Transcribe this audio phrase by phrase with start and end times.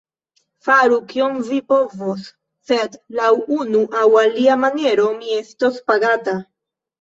[0.67, 2.23] Faru, kion vi povos;
[2.69, 6.37] sed, laŭ unu aŭ alia maniero, mi estos pagata.